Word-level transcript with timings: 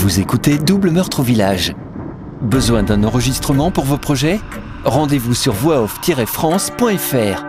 Vous 0.00 0.18
écoutez 0.18 0.56
Double 0.56 0.90
Meurtre 0.92 1.20
au 1.20 1.22
Village. 1.22 1.74
Besoin 2.40 2.82
d'un 2.82 3.04
enregistrement 3.04 3.70
pour 3.70 3.84
vos 3.84 3.98
projets? 3.98 4.40
Rendez-vous 4.82 5.34
sur 5.34 5.52
voixoff-france.fr. 5.52 7.44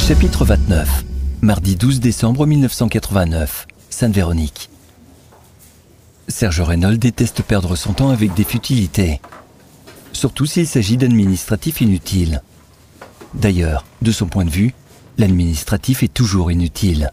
Chapitre 0.00 0.46
29 0.46 1.04
Mardi 1.42 1.76
12 1.76 2.00
décembre 2.00 2.46
1989 2.46 3.66
Sainte-Véronique. 3.90 4.70
Serge 6.28 6.62
Reynolds 6.62 6.96
déteste 6.96 7.42
perdre 7.42 7.76
son 7.76 7.92
temps 7.92 8.08
avec 8.08 8.32
des 8.32 8.44
futilités 8.44 9.20
surtout 10.16 10.46
s'il 10.46 10.66
s'agit 10.66 10.96
d'administratifs 10.96 11.80
inutiles. 11.80 12.42
D'ailleurs, 13.34 13.84
de 14.02 14.10
son 14.10 14.26
point 14.26 14.44
de 14.44 14.50
vue, 14.50 14.74
l'administratif 15.18 16.02
est 16.02 16.12
toujours 16.12 16.50
inutile. 16.50 17.10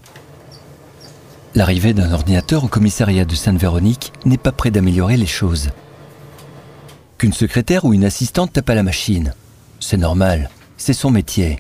L'arrivée 1.53 1.93
d'un 1.93 2.11
ordinateur 2.11 2.63
au 2.63 2.67
commissariat 2.67 3.25
de 3.25 3.35
Sainte-Véronique 3.35 4.11
n'est 4.25 4.37
pas 4.37 4.51
près 4.51 4.71
d'améliorer 4.71 5.17
les 5.17 5.27
choses. 5.27 5.69
Qu'une 7.17 7.33
secrétaire 7.33 7.85
ou 7.85 7.93
une 7.93 8.05
assistante 8.05 8.53
tape 8.53 8.69
à 8.69 8.75
la 8.75 8.83
machine, 8.83 9.33
c'est 9.79 9.97
normal, 9.97 10.49
c'est 10.77 10.93
son 10.93 11.11
métier. 11.11 11.59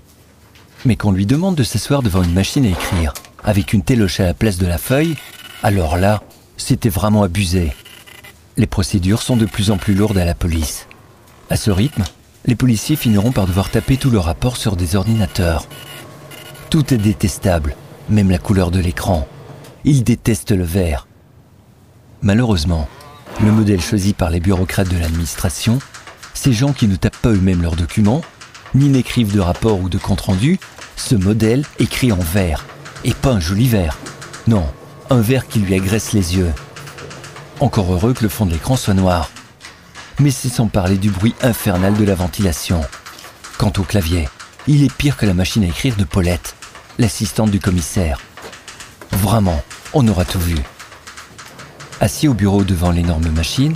Mais 0.85 0.95
qu'on 0.95 1.11
lui 1.11 1.25
demande 1.25 1.55
de 1.55 1.63
s'asseoir 1.63 2.01
devant 2.01 2.23
une 2.23 2.33
machine 2.33 2.65
à 2.65 2.69
écrire, 2.69 3.13
avec 3.43 3.73
une 3.73 3.83
téloche 3.83 4.19
à 4.19 4.25
la 4.25 4.33
place 4.33 4.57
de 4.57 4.65
la 4.65 4.77
feuille, 4.77 5.15
alors 5.61 5.97
là, 5.97 6.23
c'était 6.57 6.89
vraiment 6.89 7.23
abusé. 7.23 7.71
Les 8.57 8.67
procédures 8.67 9.21
sont 9.21 9.37
de 9.37 9.45
plus 9.45 9.71
en 9.71 9.77
plus 9.77 9.93
lourdes 9.93 10.17
à 10.17 10.25
la 10.25 10.35
police. 10.35 10.87
À 11.53 11.55
ce 11.55 11.69
rythme, 11.69 12.03
les 12.47 12.55
policiers 12.55 12.95
finiront 12.95 13.31
par 13.31 13.45
devoir 13.45 13.69
taper 13.69 13.97
tout 13.97 14.09
le 14.09 14.17
rapport 14.17 14.57
sur 14.57 14.75
des 14.75 14.95
ordinateurs. 14.95 15.67
Tout 16.71 16.91
est 16.91 16.97
détestable, 16.97 17.75
même 18.09 18.31
la 18.31 18.39
couleur 18.39 18.71
de 18.71 18.79
l'écran. 18.79 19.27
Ils 19.83 20.03
détestent 20.03 20.49
le 20.49 20.63
vert. 20.63 21.07
Malheureusement, 22.23 22.89
le 23.39 23.51
modèle 23.51 23.81
choisi 23.81 24.13
par 24.13 24.31
les 24.31 24.39
bureaucrates 24.39 24.89
de 24.89 24.97
l'administration, 24.97 25.77
ces 26.33 26.53
gens 26.53 26.73
qui 26.73 26.87
ne 26.87 26.95
tapent 26.95 27.21
pas 27.21 27.29
eux-mêmes 27.29 27.61
leurs 27.61 27.75
documents, 27.75 28.23
ni 28.73 28.89
n'écrivent 28.89 29.35
de 29.35 29.39
rapport 29.39 29.79
ou 29.79 29.89
de 29.89 29.99
compte-rendu, 29.99 30.59
ce 30.95 31.13
modèle 31.13 31.65
écrit 31.77 32.11
en 32.11 32.17
vert, 32.17 32.65
et 33.03 33.13
pas 33.13 33.29
un 33.29 33.39
joli 33.39 33.67
vert. 33.67 33.99
Non, 34.47 34.65
un 35.11 35.21
vert 35.21 35.47
qui 35.47 35.59
lui 35.59 35.75
agresse 35.75 36.13
les 36.13 36.35
yeux. 36.35 36.51
Encore 37.59 37.93
heureux 37.93 38.13
que 38.15 38.23
le 38.23 38.29
fond 38.29 38.47
de 38.47 38.53
l'écran 38.53 38.75
soit 38.75 38.95
noir 38.95 39.29
mais 40.19 40.31
c'est 40.31 40.49
sans 40.49 40.67
parler 40.67 40.97
du 40.97 41.09
bruit 41.09 41.35
infernal 41.41 41.95
de 41.95 42.03
la 42.03 42.15
ventilation. 42.15 42.81
Quant 43.57 43.73
au 43.77 43.83
clavier, 43.83 44.27
il 44.67 44.83
est 44.83 44.93
pire 44.93 45.17
que 45.17 45.25
la 45.25 45.33
machine 45.33 45.63
à 45.63 45.67
écrire 45.67 45.95
de 45.95 46.03
Paulette, 46.03 46.55
l'assistante 46.99 47.51
du 47.51 47.59
commissaire. 47.59 48.19
Vraiment, 49.11 49.61
on 49.93 50.07
aura 50.07 50.25
tout 50.25 50.39
vu. 50.39 50.57
Assis 51.99 52.27
au 52.27 52.33
bureau 52.33 52.63
devant 52.63 52.91
l'énorme 52.91 53.29
machine, 53.29 53.75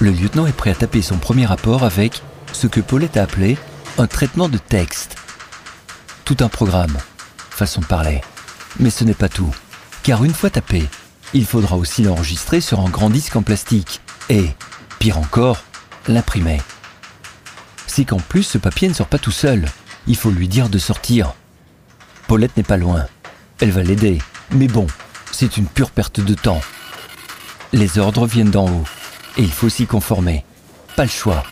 le 0.00 0.10
lieutenant 0.10 0.46
est 0.46 0.52
prêt 0.52 0.70
à 0.70 0.74
taper 0.74 1.02
son 1.02 1.16
premier 1.16 1.46
rapport 1.46 1.84
avec 1.84 2.22
ce 2.52 2.66
que 2.66 2.80
Paulette 2.80 3.16
a 3.16 3.22
appelé 3.22 3.56
un 3.98 4.06
traitement 4.06 4.48
de 4.48 4.58
texte. 4.58 5.16
Tout 6.24 6.36
un 6.40 6.48
programme, 6.48 6.96
façon 7.50 7.80
de 7.80 7.86
parler. 7.86 8.20
Mais 8.80 8.90
ce 8.90 9.04
n'est 9.04 9.14
pas 9.14 9.28
tout, 9.28 9.54
car 10.02 10.24
une 10.24 10.34
fois 10.34 10.50
tapé, 10.50 10.88
il 11.34 11.46
faudra 11.46 11.76
aussi 11.76 12.02
l'enregistrer 12.02 12.60
sur 12.60 12.80
un 12.80 12.88
grand 12.88 13.10
disque 13.10 13.36
en 13.36 13.42
plastique 13.42 14.00
et, 14.28 14.50
pire 14.98 15.18
encore, 15.18 15.62
l'imprimer. 16.08 16.60
C'est 17.86 18.04
qu'en 18.04 18.18
plus, 18.18 18.42
ce 18.42 18.58
papier 18.58 18.88
ne 18.88 18.94
sort 18.94 19.06
pas 19.06 19.18
tout 19.18 19.30
seul. 19.30 19.66
Il 20.06 20.16
faut 20.16 20.30
lui 20.30 20.48
dire 20.48 20.68
de 20.68 20.78
sortir. 20.78 21.34
Paulette 22.26 22.56
n'est 22.56 22.62
pas 22.62 22.76
loin. 22.76 23.06
Elle 23.60 23.70
va 23.70 23.82
l'aider. 23.82 24.18
Mais 24.50 24.68
bon, 24.68 24.86
c'est 25.30 25.56
une 25.56 25.66
pure 25.66 25.90
perte 25.90 26.20
de 26.20 26.34
temps. 26.34 26.60
Les 27.72 27.98
ordres 27.98 28.26
viennent 28.26 28.50
d'en 28.50 28.68
haut. 28.68 28.84
Et 29.36 29.42
il 29.42 29.52
faut 29.52 29.68
s'y 29.68 29.86
conformer. 29.86 30.44
Pas 30.96 31.04
le 31.04 31.10
choix. 31.10 31.44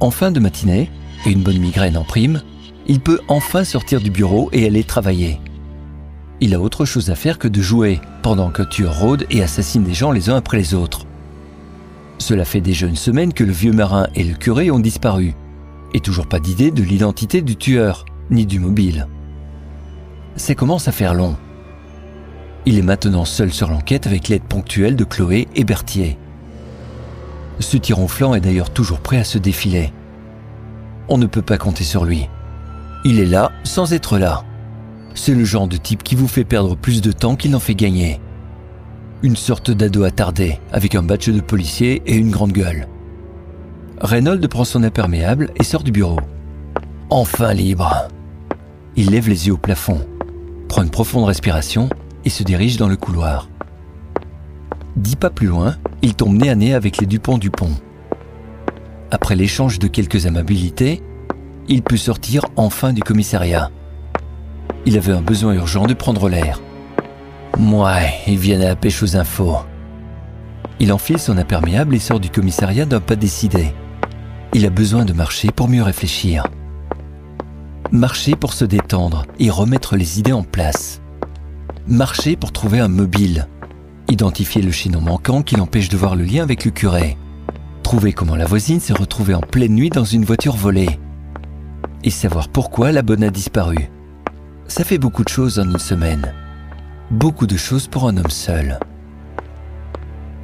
En 0.00 0.10
fin 0.10 0.30
de 0.30 0.40
matinée, 0.40 0.90
et 1.26 1.30
une 1.30 1.42
bonne 1.42 1.58
migraine 1.58 1.96
en 1.96 2.04
prime, 2.04 2.42
il 2.86 3.00
peut 3.00 3.20
enfin 3.28 3.64
sortir 3.64 4.00
du 4.00 4.10
bureau 4.10 4.50
et 4.52 4.66
aller 4.66 4.84
travailler. 4.84 5.40
Il 6.40 6.54
a 6.54 6.60
autre 6.60 6.84
chose 6.84 7.10
à 7.10 7.14
faire 7.14 7.38
que 7.38 7.48
de 7.48 7.62
jouer, 7.62 8.00
pendant 8.22 8.50
que 8.50 8.62
tu 8.62 8.86
rôde 8.86 9.26
et 9.30 9.42
assassine 9.42 9.84
des 9.84 9.94
gens 9.94 10.10
les 10.10 10.28
uns 10.28 10.36
après 10.36 10.58
les 10.58 10.74
autres. 10.74 11.06
Cela 12.26 12.46
fait 12.46 12.62
déjà 12.62 12.86
une 12.86 12.96
semaine 12.96 13.34
que 13.34 13.44
le 13.44 13.52
vieux 13.52 13.74
marin 13.74 14.06
et 14.14 14.24
le 14.24 14.32
curé 14.32 14.70
ont 14.70 14.78
disparu, 14.78 15.34
et 15.92 16.00
toujours 16.00 16.26
pas 16.26 16.40
d'idée 16.40 16.70
de 16.70 16.82
l'identité 16.82 17.42
du 17.42 17.54
tueur, 17.54 18.06
ni 18.30 18.46
du 18.46 18.58
mobile. 18.58 19.08
Ça 20.34 20.54
commence 20.54 20.88
à 20.88 20.92
faire 20.92 21.12
long? 21.12 21.36
Il 22.64 22.78
est 22.78 22.82
maintenant 22.82 23.26
seul 23.26 23.52
sur 23.52 23.68
l'enquête 23.68 24.06
avec 24.06 24.28
l'aide 24.28 24.44
ponctuelle 24.44 24.96
de 24.96 25.04
Chloé 25.04 25.48
et 25.54 25.64
Berthier. 25.64 26.16
Ce 27.60 27.76
flanc 28.08 28.32
est 28.32 28.40
d'ailleurs 28.40 28.70
toujours 28.70 29.00
prêt 29.00 29.18
à 29.18 29.24
se 29.24 29.36
défiler. 29.36 29.92
On 31.10 31.18
ne 31.18 31.26
peut 31.26 31.42
pas 31.42 31.58
compter 31.58 31.84
sur 31.84 32.06
lui. 32.06 32.26
Il 33.04 33.20
est 33.20 33.26
là 33.26 33.52
sans 33.64 33.92
être 33.92 34.16
là. 34.16 34.44
C'est 35.14 35.34
le 35.34 35.44
genre 35.44 35.68
de 35.68 35.76
type 35.76 36.02
qui 36.02 36.14
vous 36.14 36.28
fait 36.28 36.44
perdre 36.44 36.74
plus 36.74 37.02
de 37.02 37.12
temps 37.12 37.36
qu'il 37.36 37.50
n'en 37.50 37.60
fait 37.60 37.74
gagner 37.74 38.18
une 39.24 39.36
sorte 39.36 39.70
d'ado 39.70 40.04
attardé, 40.04 40.60
avec 40.70 40.94
un 40.94 41.02
badge 41.02 41.30
de 41.30 41.40
policier 41.40 42.02
et 42.04 42.14
une 42.14 42.30
grande 42.30 42.52
gueule. 42.52 42.86
Reynolds 43.98 44.46
prend 44.50 44.64
son 44.64 44.82
imperméable 44.82 45.50
et 45.56 45.64
sort 45.64 45.82
du 45.82 45.92
bureau. 45.92 46.20
Enfin 47.08 47.54
libre. 47.54 48.08
Il 48.96 49.12
lève 49.12 49.30
les 49.30 49.46
yeux 49.46 49.54
au 49.54 49.56
plafond, 49.56 50.06
prend 50.68 50.82
une 50.82 50.90
profonde 50.90 51.24
respiration 51.24 51.88
et 52.26 52.28
se 52.28 52.42
dirige 52.42 52.76
dans 52.76 52.86
le 52.86 52.96
couloir. 52.96 53.48
Dix 54.96 55.16
pas 55.16 55.30
plus 55.30 55.46
loin, 55.46 55.76
il 56.02 56.14
tombe 56.14 56.36
nez 56.36 56.50
à 56.50 56.54
nez 56.54 56.74
avec 56.74 56.98
les 56.98 57.06
Dupont-Dupont. 57.06 57.72
Après 59.10 59.36
l'échange 59.36 59.78
de 59.78 59.88
quelques 59.88 60.26
amabilités, 60.26 61.02
il 61.66 61.80
peut 61.80 61.96
sortir 61.96 62.44
enfin 62.56 62.92
du 62.92 63.02
commissariat. 63.02 63.70
Il 64.84 64.98
avait 64.98 65.14
un 65.14 65.22
besoin 65.22 65.54
urgent 65.54 65.86
de 65.86 65.94
prendre 65.94 66.28
l'air. 66.28 66.60
Ouais, 67.58 68.14
ils 68.26 68.36
viennent 68.36 68.62
à 68.62 68.68
la 68.68 68.76
pêche 68.76 69.02
aux 69.02 69.16
infos. 69.16 69.58
Il 70.80 70.92
enfile 70.92 71.20
son 71.20 71.38
imperméable 71.38 71.94
et 71.94 72.00
sort 72.00 72.18
du 72.18 72.28
commissariat 72.28 72.84
d'un 72.84 73.00
pas 73.00 73.14
décidé. 73.14 73.72
Il 74.52 74.66
a 74.66 74.70
besoin 74.70 75.04
de 75.04 75.12
marcher 75.12 75.52
pour 75.52 75.68
mieux 75.68 75.82
réfléchir. 75.82 76.48
Marcher 77.92 78.34
pour 78.34 78.54
se 78.54 78.64
détendre 78.64 79.24
et 79.38 79.50
remettre 79.50 79.96
les 79.96 80.18
idées 80.18 80.32
en 80.32 80.42
place. 80.42 81.00
Marcher 81.86 82.34
pour 82.34 82.50
trouver 82.50 82.80
un 82.80 82.88
mobile. 82.88 83.46
Identifier 84.08 84.60
le 84.60 84.72
chaînon 84.72 85.00
manquant 85.00 85.42
qui 85.42 85.54
l'empêche 85.54 85.88
de 85.88 85.96
voir 85.96 86.16
le 86.16 86.24
lien 86.24 86.42
avec 86.42 86.64
le 86.64 86.72
curé. 86.72 87.16
Trouver 87.84 88.12
comment 88.12 88.36
la 88.36 88.46
voisine 88.46 88.80
s'est 88.80 88.92
retrouvée 88.92 89.34
en 89.34 89.40
pleine 89.40 89.74
nuit 89.74 89.90
dans 89.90 90.04
une 90.04 90.24
voiture 90.24 90.56
volée. 90.56 90.98
Et 92.02 92.10
savoir 92.10 92.48
pourquoi 92.48 92.90
la 92.90 93.02
bonne 93.02 93.22
a 93.22 93.30
disparu. 93.30 93.90
Ça 94.66 94.82
fait 94.82 94.98
beaucoup 94.98 95.22
de 95.22 95.28
choses 95.28 95.60
en 95.60 95.70
une 95.70 95.78
semaine 95.78 96.34
beaucoup 97.10 97.46
de 97.46 97.56
choses 97.56 97.86
pour 97.86 98.08
un 98.08 98.16
homme 98.16 98.30
seul. 98.30 98.78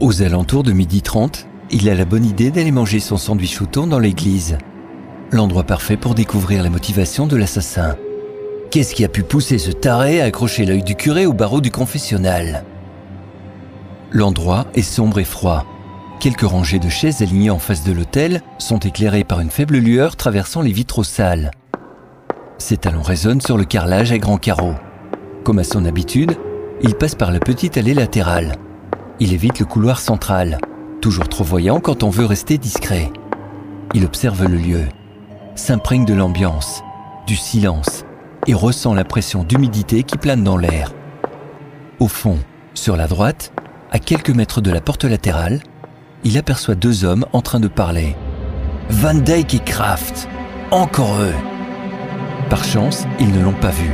Aux 0.01 0.23
alentours 0.23 0.63
de 0.63 0.73
midi 0.73 1.03
30, 1.03 1.47
il 1.71 1.89
a 1.89 1.95
la 1.95 2.05
bonne 2.05 2.25
idée 2.25 2.51
d'aller 2.51 2.73
manger 2.73 3.01
son 3.01 3.17
sandwich 3.17 3.61
au 3.61 3.67
thon 3.67 3.87
dans 3.87 3.99
l'église. 3.99 4.59
L'endroit 5.31 5.65
parfait 5.65 5.97
pour 5.97 6.15
découvrir 6.15 6.63
la 6.63 6.71
motivation 6.71 7.27
de 7.27 7.37
l'assassin. 7.37 7.97
Qu'est-ce 8.71 8.95
qui 8.95 9.05
a 9.05 9.09
pu 9.09 9.23
pousser 9.23 9.59
ce 9.59 9.71
taré 9.71 10.21
à 10.21 10.25
accrocher 10.25 10.65
l'œil 10.65 10.83
du 10.83 10.95
curé 10.95 11.27
au 11.27 11.33
barreau 11.33 11.61
du 11.61 11.71
confessionnal? 11.71 12.65
L'endroit 14.13 14.67
est 14.75 14.83
sombre 14.83 15.21
et 15.21 15.25
froid. 15.25 15.65
Quelques 16.19 16.43
rangées 16.43 16.79
de 16.79 16.89
chaises 16.89 17.23
alignées 17.23 17.51
en 17.51 17.59
face 17.59 17.85
de 17.85 17.93
l'hôtel 17.93 18.43
sont 18.59 18.79
éclairées 18.79 19.25
par 19.25 19.41
une 19.41 19.51
faible 19.51 19.79
lueur 19.79 20.17
traversant 20.17 20.63
les 20.63 20.73
vitraux 20.73 21.05
sales. 21.05 21.51
Ses 22.59 22.77
talons 22.77 23.03
résonnent 23.03 23.41
sur 23.41 23.57
le 23.57 23.65
carrelage 23.65 24.13
à 24.13 24.19
grands 24.19 24.37
carreaux. 24.37 24.75
Comme 25.45 25.59
à 25.59 25.65
son 25.65 25.85
habitude, 25.85 26.37
il 26.83 26.95
passe 26.95 27.15
par 27.15 27.31
la 27.31 27.41
petite 27.41 27.77
allée 27.77 27.95
latérale. 27.95 28.57
Il 29.19 29.33
évite 29.33 29.59
le 29.59 29.67
couloir 29.67 30.01
central, 30.01 30.59
toujours 31.01 31.29
trop 31.29 31.45
voyant 31.45 31.81
quand 31.81 32.03
on 32.03 32.11
veut 32.11 32.25
rester 32.25 32.59
discret. 32.59 33.11
Il 33.93 34.05
observe 34.05 34.45
le 34.47 34.57
lieu, 34.57 34.85
s'imprègne 35.57 36.05
de 36.05 36.15
l'ambiance, 36.15 36.83
du 37.27 37.37
silence 37.37 38.05
et 38.47 38.55
ressent 38.55 38.95
la 38.95 39.05
pression 39.05 39.45
d'humidité 39.45 40.03
qui 40.03 40.17
plane 40.17 40.43
dans 40.43 40.57
l'air. 40.57 40.95
Au 41.99 42.09
fond, 42.09 42.39
sur 42.73 42.97
la 42.97 43.07
droite, 43.07 43.53
à 43.91 43.99
quelques 43.99 44.31
mètres 44.31 44.63
de 44.63 44.71
la 44.71 44.81
porte 44.81 45.05
latérale, 45.05 45.61
il 46.25 46.39
aperçoit 46.39 46.75
deux 46.75 47.05
hommes 47.05 47.27
en 47.33 47.43
train 47.43 47.61
de 47.61 47.69
parler. 47.69 48.17
Van 48.89 49.15
Dyke 49.15 49.55
et 49.55 49.59
Kraft, 49.59 50.29
encore 50.71 51.17
eux. 51.21 51.35
Par 52.49 52.65
chance, 52.65 53.05
ils 53.19 53.31
ne 53.33 53.43
l'ont 53.43 53.53
pas 53.53 53.71
vu. 53.71 53.91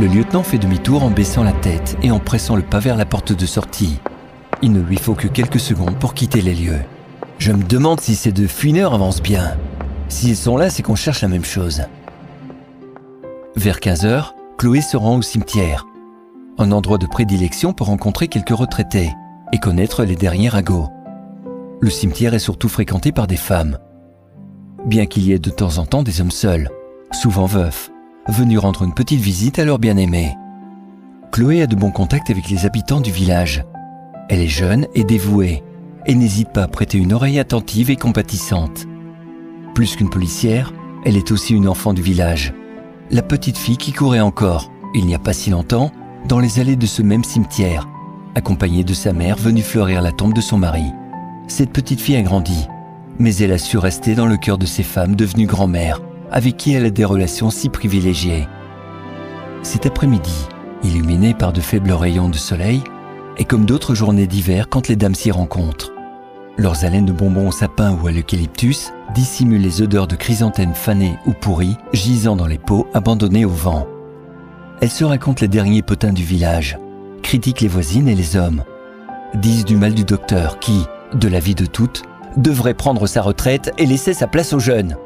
Le 0.00 0.06
lieutenant 0.06 0.42
fait 0.42 0.56
demi-tour 0.56 1.04
en 1.04 1.10
baissant 1.10 1.42
la 1.42 1.52
tête 1.52 1.98
et 2.02 2.10
en 2.10 2.18
pressant 2.18 2.56
le 2.56 2.62
pas 2.62 2.78
vers 2.78 2.96
la 2.96 3.04
porte 3.04 3.34
de 3.34 3.44
sortie. 3.44 4.00
Il 4.62 4.72
ne 4.72 4.80
lui 4.80 4.96
faut 4.96 5.12
que 5.12 5.28
quelques 5.28 5.60
secondes 5.60 5.98
pour 5.98 6.14
quitter 6.14 6.40
les 6.40 6.54
lieux. 6.54 6.80
Je 7.36 7.52
me 7.52 7.62
demande 7.62 8.00
si 8.00 8.14
ces 8.14 8.32
deux 8.32 8.46
fuineurs 8.46 8.94
avancent 8.94 9.20
bien. 9.20 9.58
S'ils 10.08 10.38
sont 10.38 10.56
là, 10.56 10.70
c'est 10.70 10.82
qu'on 10.82 10.94
cherche 10.94 11.20
la 11.20 11.28
même 11.28 11.44
chose. 11.44 11.82
Vers 13.56 13.76
15h, 13.76 14.30
Chloé 14.56 14.80
se 14.80 14.96
rend 14.96 15.18
au 15.18 15.22
cimetière, 15.22 15.86
un 16.56 16.72
endroit 16.72 16.96
de 16.96 17.06
prédilection 17.06 17.74
pour 17.74 17.88
rencontrer 17.88 18.28
quelques 18.28 18.56
retraités 18.56 19.12
et 19.52 19.58
connaître 19.58 20.04
les 20.04 20.16
derniers 20.16 20.48
ragots. 20.48 20.88
Le 21.82 21.90
cimetière 21.90 22.32
est 22.32 22.38
surtout 22.38 22.70
fréquenté 22.70 23.12
par 23.12 23.26
des 23.26 23.36
femmes, 23.36 23.76
bien 24.86 25.04
qu'il 25.04 25.26
y 25.26 25.32
ait 25.32 25.38
de 25.38 25.50
temps 25.50 25.76
en 25.76 25.84
temps 25.84 26.02
des 26.02 26.22
hommes 26.22 26.30
seuls, 26.30 26.70
souvent 27.12 27.44
veufs, 27.44 27.90
venus 28.28 28.58
rendre 28.58 28.82
une 28.82 28.94
petite 28.94 29.20
visite 29.20 29.58
à 29.58 29.64
leur 29.64 29.78
bien-aimé. 29.78 30.36
Chloé 31.32 31.62
a 31.62 31.66
de 31.66 31.76
bons 31.76 31.90
contacts 31.90 32.30
avec 32.30 32.48
les 32.48 32.66
habitants 32.66 33.00
du 33.00 33.10
village. 33.10 33.64
Elle 34.28 34.40
est 34.40 34.48
jeune 34.48 34.86
et 34.94 35.04
dévouée, 35.04 35.62
et 36.06 36.14
n'hésite 36.14 36.50
pas 36.50 36.64
à 36.64 36.68
prêter 36.68 36.98
une 36.98 37.12
oreille 37.12 37.38
attentive 37.38 37.90
et 37.90 37.96
compatissante. 37.96 38.86
Plus 39.74 39.96
qu'une 39.96 40.10
policière, 40.10 40.72
elle 41.04 41.16
est 41.16 41.30
aussi 41.30 41.54
une 41.54 41.68
enfant 41.68 41.94
du 41.94 42.02
village, 42.02 42.52
la 43.12 43.22
petite 43.22 43.58
fille 43.58 43.76
qui 43.76 43.92
courait 43.92 44.20
encore, 44.20 44.70
il 44.94 45.04
n'y 45.04 45.16
a 45.16 45.18
pas 45.18 45.32
si 45.32 45.50
longtemps, 45.50 45.90
dans 46.28 46.38
les 46.38 46.60
allées 46.60 46.76
de 46.76 46.86
ce 46.86 47.02
même 47.02 47.24
cimetière, 47.24 47.88
accompagnée 48.36 48.84
de 48.84 48.94
sa 48.94 49.12
mère 49.12 49.36
venue 49.36 49.62
fleurir 49.62 50.00
la 50.00 50.12
tombe 50.12 50.32
de 50.32 50.40
son 50.40 50.58
mari. 50.58 50.84
Cette 51.48 51.72
petite 51.72 52.00
fille 52.00 52.14
a 52.14 52.22
grandi, 52.22 52.68
mais 53.18 53.34
elle 53.38 53.50
a 53.50 53.58
su 53.58 53.78
rester 53.78 54.14
dans 54.14 54.26
le 54.26 54.36
cœur 54.36 54.58
de 54.58 54.66
ces 54.66 54.84
femmes 54.84 55.16
devenues 55.16 55.48
grand-mères, 55.48 56.00
avec 56.30 56.56
qui 56.56 56.72
elle 56.72 56.84
a 56.84 56.90
des 56.90 57.04
relations 57.04 57.50
si 57.50 57.68
privilégiées. 57.68 58.48
Cet 59.62 59.86
après-midi, 59.86 60.46
illuminé 60.82 61.34
par 61.34 61.52
de 61.52 61.60
faibles 61.60 61.92
rayons 61.92 62.28
de 62.28 62.36
soleil, 62.36 62.82
est 63.36 63.44
comme 63.44 63.64
d'autres 63.64 63.94
journées 63.94 64.26
d'hiver 64.26 64.68
quand 64.68 64.88
les 64.88 64.96
dames 64.96 65.14
s'y 65.14 65.30
rencontrent. 65.30 65.92
Leurs 66.56 66.84
haleines 66.84 67.06
de 67.06 67.12
bonbons 67.12 67.48
au 67.48 67.52
sapin 67.52 67.96
ou 67.96 68.06
à 68.06 68.12
l'eucalyptus 68.12 68.92
dissimulent 69.14 69.62
les 69.62 69.82
odeurs 69.82 70.06
de 70.06 70.16
chrysanthèmes 70.16 70.74
fanées 70.74 71.16
ou 71.26 71.32
pourries 71.32 71.76
gisant 71.92 72.36
dans 72.36 72.46
les 72.46 72.58
pots 72.58 72.86
abandonnés 72.92 73.44
au 73.44 73.50
vent. 73.50 73.86
Elles 74.80 74.90
se 74.90 75.04
racontent 75.04 75.40
les 75.40 75.48
derniers 75.48 75.82
potins 75.82 76.12
du 76.12 76.22
village, 76.22 76.78
critiquent 77.22 77.60
les 77.60 77.68
voisines 77.68 78.08
et 78.08 78.14
les 78.14 78.36
hommes, 78.36 78.64
disent 79.34 79.64
du 79.64 79.76
mal 79.76 79.94
du 79.94 80.04
docteur 80.04 80.58
qui, 80.58 80.84
de 81.14 81.28
la 81.28 81.40
vie 81.40 81.54
de 81.54 81.66
toutes, 81.66 82.02
devrait 82.36 82.74
prendre 82.74 83.06
sa 83.06 83.22
retraite 83.22 83.72
et 83.78 83.86
laisser 83.86 84.14
sa 84.14 84.26
place 84.26 84.52
aux 84.52 84.58
jeunes, 84.58 84.96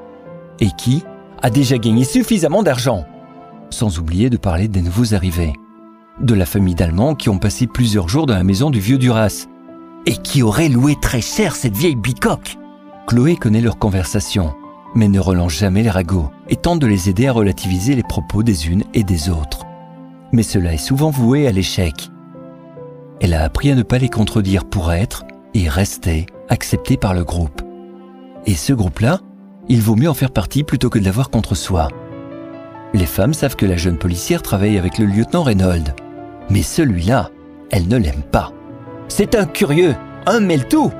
et 0.60 0.70
qui 0.76 1.04
a 1.44 1.50
déjà 1.50 1.76
gagné 1.76 2.04
suffisamment 2.04 2.62
d'argent, 2.62 3.04
sans 3.68 3.98
oublier 3.98 4.30
de 4.30 4.38
parler 4.38 4.66
des 4.66 4.80
nouveaux 4.80 5.12
arrivés, 5.12 5.52
de 6.18 6.32
la 6.32 6.46
famille 6.46 6.74
d'Allemands 6.74 7.14
qui 7.14 7.28
ont 7.28 7.36
passé 7.36 7.66
plusieurs 7.66 8.08
jours 8.08 8.24
dans 8.24 8.32
la 8.32 8.42
maison 8.42 8.70
du 8.70 8.80
vieux 8.80 8.96
Duras, 8.96 9.46
et 10.06 10.16
qui 10.16 10.42
auraient 10.42 10.70
loué 10.70 10.96
très 10.98 11.20
cher 11.20 11.54
cette 11.54 11.76
vieille 11.76 11.96
bicoque. 11.96 12.56
Chloé 13.06 13.36
connaît 13.36 13.60
leur 13.60 13.78
conversation, 13.78 14.54
mais 14.94 15.06
ne 15.06 15.20
relance 15.20 15.52
jamais 15.52 15.82
les 15.82 15.90
ragots 15.90 16.30
et 16.48 16.56
tente 16.56 16.78
de 16.78 16.86
les 16.86 17.10
aider 17.10 17.26
à 17.26 17.32
relativiser 17.32 17.94
les 17.94 18.02
propos 18.02 18.42
des 18.42 18.68
unes 18.68 18.84
et 18.94 19.04
des 19.04 19.28
autres. 19.28 19.66
Mais 20.32 20.42
cela 20.42 20.72
est 20.72 20.78
souvent 20.78 21.10
voué 21.10 21.46
à 21.46 21.52
l'échec. 21.52 22.08
Elle 23.20 23.34
a 23.34 23.44
appris 23.44 23.70
à 23.70 23.74
ne 23.74 23.82
pas 23.82 23.98
les 23.98 24.08
contredire 24.08 24.64
pour 24.64 24.92
être 24.94 25.24
et 25.52 25.68
rester 25.68 26.24
acceptée 26.48 26.96
par 26.96 27.12
le 27.12 27.22
groupe. 27.22 27.60
Et 28.46 28.54
ce 28.54 28.72
groupe-là, 28.72 29.20
il 29.68 29.80
vaut 29.80 29.96
mieux 29.96 30.10
en 30.10 30.14
faire 30.14 30.30
partie 30.30 30.64
plutôt 30.64 30.90
que 30.90 30.98
de 30.98 31.04
l'avoir 31.04 31.30
contre 31.30 31.54
soi. 31.54 31.88
Les 32.92 33.06
femmes 33.06 33.34
savent 33.34 33.56
que 33.56 33.66
la 33.66 33.76
jeune 33.76 33.98
policière 33.98 34.42
travaille 34.42 34.78
avec 34.78 34.98
le 34.98 35.06
lieutenant 35.06 35.42
Reynolds. 35.42 35.94
Mais 36.50 36.62
celui-là, 36.62 37.30
elle 37.70 37.88
ne 37.88 37.96
l'aime 37.96 38.22
pas. 38.22 38.52
C'est 39.08 39.34
un 39.34 39.46
curieux, 39.46 39.96
un 40.26 40.40
mêle-tout. 40.40 40.92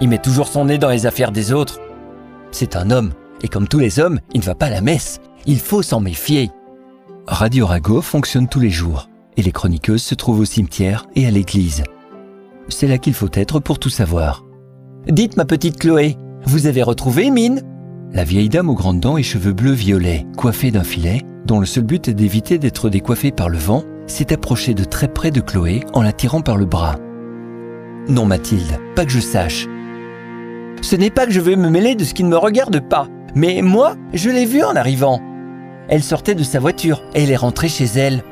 Il 0.00 0.08
met 0.08 0.18
toujours 0.18 0.48
son 0.48 0.64
nez 0.64 0.78
dans 0.78 0.90
les 0.90 1.06
affaires 1.06 1.32
des 1.32 1.52
autres. 1.52 1.80
C'est 2.50 2.76
un 2.76 2.90
homme, 2.90 3.12
et 3.42 3.48
comme 3.48 3.68
tous 3.68 3.78
les 3.78 4.00
hommes, 4.00 4.20
il 4.34 4.40
ne 4.40 4.46
va 4.46 4.54
pas 4.54 4.66
à 4.66 4.70
la 4.70 4.80
messe. 4.80 5.20
Il 5.46 5.60
faut 5.60 5.82
s'en 5.82 6.00
méfier. 6.00 6.50
Radio 7.26 7.66
Rago 7.66 8.02
fonctionne 8.02 8.48
tous 8.48 8.60
les 8.60 8.70
jours, 8.70 9.08
et 9.36 9.42
les 9.42 9.52
chroniqueuses 9.52 10.02
se 10.02 10.14
trouvent 10.14 10.40
au 10.40 10.44
cimetière 10.44 11.06
et 11.14 11.26
à 11.26 11.30
l'église. 11.30 11.84
C'est 12.68 12.88
là 12.88 12.98
qu'il 12.98 13.14
faut 13.14 13.30
être 13.32 13.60
pour 13.60 13.78
tout 13.78 13.90
savoir. 13.90 14.44
Dites, 15.06 15.36
ma 15.36 15.44
petite 15.44 15.78
Chloé, 15.78 16.16
vous 16.44 16.66
avez 16.66 16.82
retrouvé 16.82 17.30
Mine? 17.30 17.62
La 18.12 18.24
vieille 18.24 18.48
dame 18.48 18.70
aux 18.70 18.74
grandes 18.74 19.00
dents 19.00 19.18
et 19.18 19.22
cheveux 19.22 19.52
bleus 19.52 19.72
violets, 19.72 20.26
coiffée 20.36 20.70
d'un 20.70 20.84
filet, 20.84 21.22
dont 21.44 21.60
le 21.60 21.66
seul 21.66 21.84
but 21.84 22.08
est 22.08 22.14
d'éviter 22.14 22.58
d'être 22.58 22.88
décoiffée 22.88 23.32
par 23.32 23.48
le 23.48 23.58
vent, 23.58 23.84
s'est 24.06 24.32
approchée 24.32 24.74
de 24.74 24.84
très 24.84 25.08
près 25.08 25.30
de 25.30 25.40
Chloé 25.40 25.84
en 25.92 26.02
la 26.02 26.12
tirant 26.12 26.40
par 26.40 26.56
le 26.56 26.64
bras. 26.64 26.96
Non, 28.08 28.24
Mathilde, 28.24 28.78
pas 28.94 29.04
que 29.04 29.10
je 29.10 29.20
sache. 29.20 29.66
Ce 30.80 30.96
n'est 30.96 31.10
pas 31.10 31.26
que 31.26 31.32
je 31.32 31.40
veux 31.40 31.56
me 31.56 31.68
mêler 31.68 31.94
de 31.94 32.04
ce 32.04 32.14
qui 32.14 32.22
ne 32.22 32.28
me 32.28 32.36
regarde 32.36 32.80
pas, 32.80 33.08
mais 33.34 33.60
moi, 33.60 33.96
je 34.14 34.30
l'ai 34.30 34.46
vue 34.46 34.62
en 34.62 34.76
arrivant. 34.76 35.20
Elle 35.88 36.02
sortait 36.02 36.34
de 36.34 36.44
sa 36.44 36.60
voiture 36.60 37.02
et 37.14 37.24
elle 37.24 37.30
est 37.30 37.36
rentrée 37.36 37.68
chez 37.68 37.86
elle. 37.96 38.22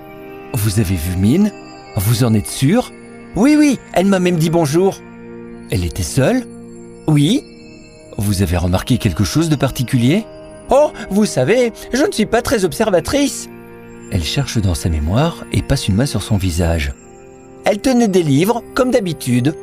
Vous 0.54 0.78
avez 0.80 0.94
vu 0.94 1.16
Mine? 1.18 1.50
Vous 1.96 2.24
en 2.24 2.32
êtes 2.34 2.48
sûr? 2.48 2.92
Oui, 3.36 3.56
oui, 3.58 3.78
elle 3.92 4.06
m'a 4.06 4.20
même 4.20 4.36
dit 4.36 4.50
bonjour. 4.50 5.00
Elle 5.70 5.84
était 5.84 6.02
seule? 6.02 6.44
Oui. 7.06 7.42
Vous 8.16 8.42
avez 8.42 8.56
remarqué 8.56 8.98
quelque 8.98 9.24
chose 9.24 9.48
de 9.48 9.56
particulier? 9.56 10.24
Oh, 10.70 10.92
vous 11.10 11.26
savez, 11.26 11.72
je 11.92 12.04
ne 12.04 12.12
suis 12.12 12.26
pas 12.26 12.42
très 12.42 12.64
observatrice. 12.64 13.48
Elle 14.12 14.24
cherche 14.24 14.58
dans 14.58 14.74
sa 14.74 14.88
mémoire 14.88 15.44
et 15.52 15.62
passe 15.62 15.88
une 15.88 15.96
main 15.96 16.06
sur 16.06 16.22
son 16.22 16.36
visage. 16.36 16.92
Elle 17.64 17.80
tenait 17.80 18.08
des 18.08 18.22
livres, 18.22 18.62
comme 18.74 18.90
d'habitude. 18.90 19.54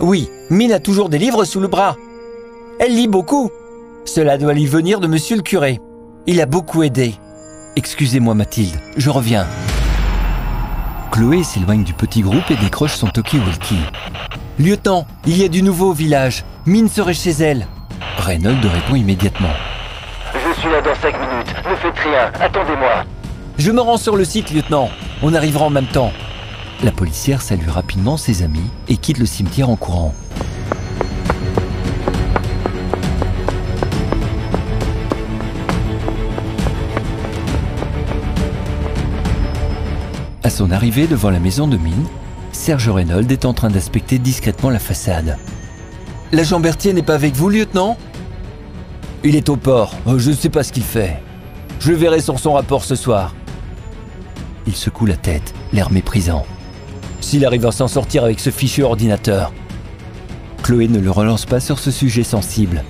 Oui, 0.00 0.28
Mine 0.50 0.72
a 0.72 0.80
toujours 0.80 1.08
des 1.08 1.18
livres 1.18 1.44
sous 1.44 1.60
le 1.60 1.68
bras. 1.68 1.96
Elle 2.78 2.94
lit 2.94 3.08
beaucoup. 3.08 3.50
Cela 4.04 4.38
doit 4.38 4.54
lui 4.54 4.66
venir 4.66 5.00
de 5.00 5.06
monsieur 5.06 5.36
le 5.36 5.42
curé. 5.42 5.80
Il 6.26 6.40
a 6.40 6.46
beaucoup 6.46 6.82
aidé. 6.82 7.14
Excusez-moi 7.76 8.34
Mathilde, 8.34 8.76
je 8.96 9.10
reviens. 9.10 9.46
Chloé 11.10 11.42
s'éloigne 11.42 11.84
du 11.84 11.92
petit 11.92 12.20
groupe 12.20 12.50
et 12.50 12.56
décroche 12.56 12.94
son 12.94 13.08
talkie-walkie. 13.08 13.80
Lieutenant, 14.58 15.06
il 15.26 15.36
y 15.36 15.44
a 15.44 15.48
du 15.48 15.62
nouveau 15.62 15.90
au 15.90 15.92
village. 15.92 16.42
Mine 16.64 16.88
serait 16.88 17.12
chez 17.12 17.32
elle. 17.32 17.66
Reynolds 18.16 18.66
répond 18.66 18.94
immédiatement. 18.94 19.52
Je 20.32 20.58
suis 20.58 20.70
là 20.70 20.80
dans 20.80 20.94
cinq 20.94 21.12
minutes. 21.20 21.54
Ne 21.68 21.76
faites 21.76 21.98
rien. 21.98 22.32
Attendez-moi. 22.40 23.04
Je 23.58 23.70
me 23.70 23.82
rends 23.82 23.98
sur 23.98 24.16
le 24.16 24.24
site, 24.24 24.50
lieutenant. 24.50 24.88
On 25.22 25.34
arrivera 25.34 25.66
en 25.66 25.70
même 25.70 25.86
temps. 25.86 26.10
La 26.82 26.90
policière 26.90 27.42
salue 27.42 27.68
rapidement 27.68 28.16
ses 28.16 28.42
amis 28.42 28.70
et 28.88 28.96
quitte 28.96 29.18
le 29.18 29.26
cimetière 29.26 29.68
en 29.68 29.76
courant. 29.76 30.14
À 40.42 40.48
son 40.48 40.70
arrivée 40.70 41.06
devant 41.06 41.28
la 41.28 41.40
maison 41.40 41.68
de 41.68 41.76
mine, 41.76 42.06
Serge 42.56 42.88
Reynolds 42.88 43.30
est 43.30 43.44
en 43.44 43.52
train 43.52 43.68
d'inspecter 43.68 44.18
discrètement 44.18 44.70
la 44.70 44.80
façade. 44.80 45.38
L'agent 46.32 46.58
Berthier 46.58 46.92
n'est 46.92 47.02
pas 47.02 47.14
avec 47.14 47.36
vous, 47.36 47.48
lieutenant? 47.48 47.96
Il 49.22 49.36
est 49.36 49.48
au 49.48 49.56
port. 49.56 49.94
Euh, 50.08 50.18
je 50.18 50.30
ne 50.30 50.34
sais 50.34 50.48
pas 50.48 50.64
ce 50.64 50.72
qu'il 50.72 50.82
fait. 50.82 51.22
Je 51.78 51.92
le 51.92 51.96
verrai 51.96 52.20
sur 52.20 52.40
son 52.40 52.54
rapport 52.54 52.82
ce 52.82 52.96
soir. 52.96 53.36
Il 54.66 54.74
secoue 54.74 55.06
la 55.06 55.16
tête, 55.16 55.54
l'air 55.72 55.92
méprisant. 55.92 56.44
S'il 57.20 57.44
arrive 57.44 57.66
à 57.66 57.72
s'en 57.72 57.86
sortir 57.86 58.24
avec 58.24 58.40
ce 58.40 58.50
fichu 58.50 58.82
ordinateur. 58.82 59.52
Chloé 60.64 60.88
ne 60.88 60.98
le 60.98 61.10
relance 61.10 61.44
pas 61.44 61.60
sur 61.60 61.78
ce 61.78 61.92
sujet 61.92 62.24
sensible. 62.24 62.82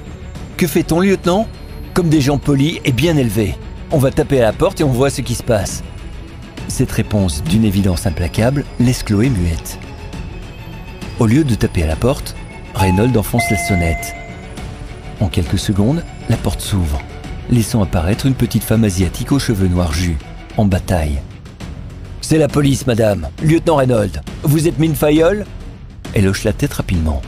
Que 0.57 0.67
fait-on, 0.67 1.01
lieutenant? 1.01 1.49
Comme 1.93 2.09
des 2.09 2.23
gens 2.23 2.39
polis 2.39 2.81
et 2.85 2.93
bien 2.93 3.17
élevés. 3.17 3.57
On 3.91 3.99
va 3.99 4.11
taper 4.11 4.41
à 4.41 4.45
la 4.45 4.53
porte 4.55 4.81
et 4.81 4.85
on 4.85 4.93
voit 4.93 5.11
ce 5.11 5.21
qui 5.21 5.35
se 5.35 5.43
passe. 5.43 5.83
Cette 6.77 6.93
réponse, 6.93 7.43
d'une 7.43 7.65
évidence 7.65 8.05
implacable, 8.07 8.63
laisse 8.79 9.03
Chloé 9.03 9.31
muette. 9.31 9.79
Au 11.19 11.25
lieu 11.25 11.43
de 11.43 11.55
taper 11.55 11.85
à 11.85 11.87
la 11.87 11.97
porte, 11.97 12.37
Reynolds 12.75 13.17
enfonce 13.17 13.51
la 13.51 13.57
sonnette. 13.57 14.15
En 15.21 15.29
quelques 15.29 15.59
secondes, 15.59 16.05
la 16.29 16.37
porte 16.37 16.61
s'ouvre, 16.61 17.01
laissant 17.49 17.83
apparaître 17.83 18.27
une 18.27 18.35
petite 18.35 18.63
femme 18.63 18.85
asiatique 18.85 19.33
aux 19.33 19.39
cheveux 19.39 19.69
noirs 19.69 19.95
jus, 19.95 20.19
en 20.59 20.67
bataille. 20.67 21.23
C'est 22.21 22.37
la 22.37 22.47
police, 22.47 22.87
madame. 22.87 23.29
Lieutenant 23.43 23.77
Reynolds. 23.77 24.21
Vous 24.43 24.69
êtes 24.69 24.79
mine 24.79 24.95
Fayol? 24.95 25.47
Elle 26.13 26.29
hoche 26.29 26.45
la 26.45 26.53
tête 26.53 26.75
rapidement. 26.75 27.23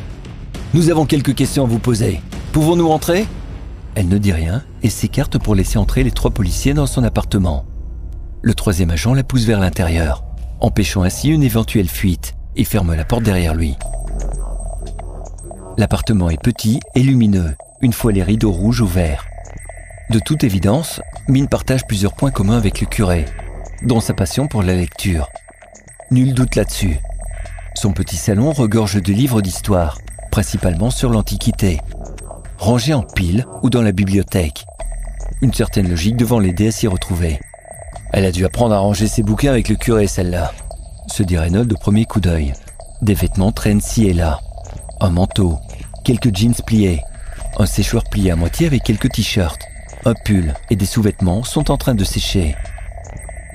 Nous 0.74 0.90
avons 0.90 1.06
quelques 1.06 1.34
questions 1.34 1.64
à 1.64 1.68
vous 1.68 1.78
poser. 1.78 2.20
Pouvons-nous 2.52 2.90
entrer? 2.90 3.24
Elle 3.94 4.08
ne 4.08 4.18
dit 4.18 4.32
rien 4.32 4.62
et 4.82 4.90
s'écarte 4.90 5.38
pour 5.38 5.54
laisser 5.54 5.78
entrer 5.78 6.04
les 6.04 6.10
trois 6.10 6.32
policiers 6.32 6.74
dans 6.74 6.86
son 6.86 7.02
appartement. 7.02 7.64
Le 8.40 8.54
troisième 8.54 8.90
agent 8.90 9.14
la 9.14 9.24
pousse 9.24 9.44
vers 9.44 9.58
l'intérieur, 9.58 10.22
empêchant 10.60 11.02
ainsi 11.02 11.28
une 11.28 11.42
éventuelle 11.42 11.88
fuite, 11.88 12.34
et 12.54 12.64
ferme 12.64 12.94
la 12.94 13.04
porte 13.04 13.24
derrière 13.24 13.54
lui. 13.54 13.76
L'appartement 15.76 16.30
est 16.30 16.42
petit 16.42 16.80
et 16.94 17.02
lumineux, 17.02 17.56
une 17.80 17.92
fois 17.92 18.12
les 18.12 18.22
rideaux 18.22 18.52
rouges 18.52 18.80
ouverts. 18.80 19.26
De 20.10 20.18
toute 20.18 20.44
évidence, 20.44 21.00
Mine 21.28 21.48
partage 21.48 21.86
plusieurs 21.86 22.14
points 22.14 22.30
communs 22.30 22.56
avec 22.56 22.80
le 22.80 22.86
curé, 22.86 23.24
dont 23.82 24.00
sa 24.00 24.14
passion 24.14 24.46
pour 24.46 24.62
la 24.62 24.74
lecture. 24.74 25.28
Nul 26.10 26.32
doute 26.32 26.54
là-dessus. 26.54 26.98
Son 27.74 27.92
petit 27.92 28.16
salon 28.16 28.52
regorge 28.52 29.02
de 29.02 29.12
livres 29.12 29.42
d'histoire, 29.42 29.98
principalement 30.30 30.90
sur 30.90 31.10
l'Antiquité, 31.10 31.80
rangés 32.56 32.94
en 32.94 33.02
piles 33.02 33.46
ou 33.62 33.70
dans 33.70 33.82
la 33.82 33.92
bibliothèque. 33.92 34.64
Une 35.42 35.52
certaine 35.52 35.88
logique 35.88 36.16
devant 36.16 36.38
l'aider 36.38 36.68
à 36.68 36.72
s'y 36.72 36.86
retrouver. 36.86 37.38
Elle 38.12 38.24
a 38.24 38.32
dû 38.32 38.44
apprendre 38.44 38.74
à 38.74 38.78
ranger 38.78 39.06
ses 39.06 39.22
bouquins 39.22 39.50
avec 39.50 39.68
le 39.68 39.76
curé, 39.76 40.06
celle-là, 40.06 40.52
se 41.08 41.22
dit 41.22 41.36
Reynolds 41.36 41.72
au 41.72 41.78
premier 41.78 42.04
coup 42.04 42.20
d'œil. 42.20 42.52
Des 43.02 43.14
vêtements 43.14 43.52
traînent 43.52 43.80
ci 43.80 44.06
et 44.06 44.14
là. 44.14 44.40
Un 45.00 45.10
manteau, 45.10 45.58
quelques 46.04 46.34
jeans 46.34 46.54
pliés, 46.66 47.02
un 47.58 47.66
séchoir 47.66 48.04
plié 48.04 48.30
à 48.30 48.36
moitié 48.36 48.66
avec 48.66 48.82
quelques 48.82 49.10
t-shirts, 49.10 49.60
un 50.04 50.14
pull 50.24 50.54
et 50.70 50.76
des 50.76 50.86
sous-vêtements 50.86 51.44
sont 51.44 51.70
en 51.70 51.76
train 51.76 51.94
de 51.94 52.04
sécher. 52.04 52.56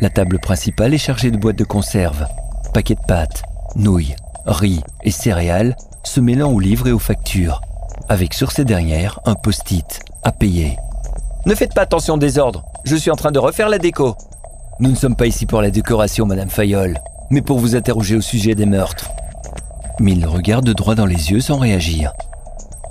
La 0.02 0.10
table 0.10 0.40
principale 0.40 0.94
est 0.94 0.98
chargée 0.98 1.32
de 1.32 1.38
boîtes 1.38 1.58
de 1.58 1.64
conserve, 1.64 2.28
paquets 2.74 2.96
de 2.96 3.06
pâtes, 3.08 3.44
nouilles, 3.76 4.16
riz 4.46 4.82
et 5.04 5.12
céréales 5.12 5.76
se 6.04 6.20
mêlant 6.20 6.52
aux 6.52 6.60
livres 6.60 6.88
et 6.88 6.92
aux 6.92 7.00
factures, 7.00 7.62
avec 8.10 8.34
sur 8.34 8.52
ces 8.52 8.66
dernières 8.66 9.20
un 9.26 9.36
post-it 9.36 10.02
à 10.24 10.32
payer. 10.32 10.78
Ne 11.46 11.56
faites 11.56 11.74
pas 11.74 11.82
attention 11.82 12.16
au 12.16 12.18
désordre, 12.18 12.66
je 12.84 12.96
suis 12.96 13.12
en 13.12 13.16
train 13.16 13.32
de 13.32 13.40
refaire 13.40 13.70
la 13.70 13.78
déco. 13.78 14.16
Nous 14.80 14.90
ne 14.90 14.96
sommes 14.96 15.16
pas 15.16 15.28
ici 15.28 15.46
pour 15.46 15.62
la 15.62 15.70
décoration, 15.70 16.26
Madame 16.26 16.50
Fayol, 16.50 16.98
mais 17.30 17.42
pour 17.42 17.60
vous 17.60 17.76
interroger 17.76 18.16
au 18.16 18.22
sujet 18.22 18.56
des 18.56 18.66
meurtres. 18.66 19.12
Mille 20.00 20.22
le 20.22 20.28
regarde 20.28 20.68
droit 20.74 20.96
dans 20.96 21.06
les 21.06 21.32
yeux 21.32 21.42
sans 21.42 21.58
réagir. 21.58 22.12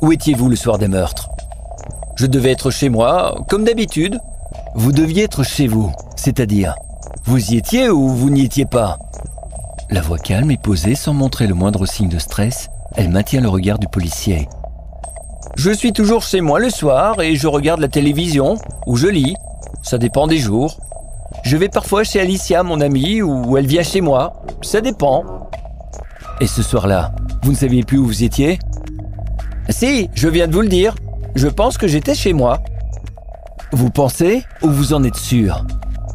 Où 0.00 0.12
étiez-vous 0.12 0.48
le 0.48 0.56
soir 0.56 0.78
des 0.78 0.86
meurtres? 0.86 1.28
Je 2.14 2.26
devais 2.26 2.52
être 2.52 2.70
chez 2.70 2.88
moi, 2.88 3.34
comme 3.48 3.64
d'habitude. 3.64 4.20
Vous 4.74 4.92
deviez 4.92 5.24
être 5.24 5.42
chez 5.42 5.66
vous, 5.66 5.92
c'est-à-dire, 6.14 6.76
vous 7.24 7.52
y 7.52 7.56
étiez 7.56 7.90
ou 7.90 8.08
vous 8.08 8.30
n'y 8.30 8.42
étiez 8.42 8.64
pas? 8.64 8.98
La 9.90 10.00
voix 10.00 10.18
calme 10.18 10.50
et 10.52 10.56
posée 10.56 10.94
sans 10.94 11.14
montrer 11.14 11.46
le 11.46 11.54
moindre 11.54 11.84
signe 11.84 12.08
de 12.08 12.18
stress, 12.18 12.68
elle 12.94 13.10
maintient 13.10 13.40
le 13.40 13.48
regard 13.48 13.78
du 13.78 13.88
policier. 13.88 14.48
Je 15.56 15.70
suis 15.70 15.92
toujours 15.92 16.22
chez 16.22 16.40
moi 16.40 16.60
le 16.60 16.70
soir 16.70 17.20
et 17.20 17.34
je 17.34 17.48
regarde 17.48 17.80
la 17.80 17.88
télévision 17.88 18.56
ou 18.86 18.96
je 18.96 19.08
lis. 19.08 19.34
Ça 19.82 19.98
dépend 19.98 20.26
des 20.26 20.38
jours. 20.38 20.78
Je 21.44 21.56
vais 21.56 21.68
parfois 21.68 22.04
chez 22.04 22.20
Alicia, 22.20 22.62
mon 22.62 22.80
amie, 22.80 23.22
ou 23.22 23.56
elle 23.56 23.66
vient 23.66 23.82
chez 23.82 24.00
moi. 24.00 24.42
Ça 24.62 24.80
dépend. 24.80 25.50
Et 26.40 26.46
ce 26.46 26.62
soir-là, 26.62 27.12
vous 27.42 27.52
ne 27.52 27.56
saviez 27.56 27.82
plus 27.82 27.98
où 27.98 28.06
vous 28.06 28.24
étiez? 28.24 28.58
Si, 29.68 30.08
je 30.14 30.28
viens 30.28 30.48
de 30.48 30.52
vous 30.52 30.62
le 30.62 30.68
dire. 30.68 30.94
Je 31.34 31.48
pense 31.48 31.78
que 31.78 31.86
j'étais 31.86 32.14
chez 32.14 32.32
moi. 32.32 32.58
Vous 33.72 33.90
pensez 33.90 34.44
ou 34.62 34.68
vous 34.68 34.92
en 34.92 35.02
êtes 35.04 35.16
sûr? 35.16 35.64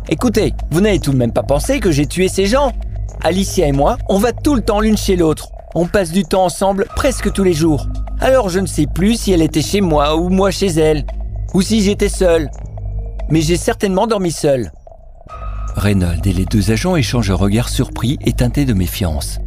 Écoutez, 0.09 0.53
vous 0.69 0.81
n'avez 0.81 0.99
tout 0.99 1.11
de 1.11 1.17
même 1.17 1.33
pas 1.33 1.43
pensé 1.43 1.79
que 1.79 1.91
j'ai 1.91 2.05
tué 2.05 2.27
ces 2.27 2.45
gens 2.45 2.71
Alicia 3.23 3.67
et 3.67 3.71
moi, 3.71 3.97
on 4.09 4.19
va 4.19 4.31
tout 4.31 4.55
le 4.55 4.61
temps 4.61 4.79
l'une 4.79 4.97
chez 4.97 5.15
l'autre. 5.15 5.49
On 5.75 5.87
passe 5.87 6.11
du 6.11 6.23
temps 6.23 6.45
ensemble 6.45 6.85
presque 6.95 7.31
tous 7.33 7.43
les 7.43 7.53
jours. 7.53 7.87
Alors 8.19 8.49
je 8.49 8.59
ne 8.59 8.67
sais 8.67 8.85
plus 8.85 9.19
si 9.19 9.31
elle 9.31 9.41
était 9.41 9.61
chez 9.61 9.81
moi 9.81 10.15
ou 10.15 10.29
moi 10.29 10.51
chez 10.51 10.67
elle, 10.67 11.05
ou 11.53 11.61
si 11.61 11.81
j'étais 11.81 12.09
seul. 12.09 12.49
Mais 13.29 13.41
j'ai 13.41 13.57
certainement 13.57 14.07
dormi 14.07 14.31
seul. 14.31 14.71
Reynolds 15.77 16.25
et 16.25 16.33
les 16.33 16.45
deux 16.45 16.71
agents 16.71 16.95
échangent 16.95 17.29
un 17.29 17.35
regard 17.35 17.69
surpris 17.69 18.17
et 18.25 18.33
teinté 18.33 18.65
de 18.65 18.73
méfiance. 18.73 19.37